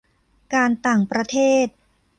[0.53, 1.67] การต่างประเทศ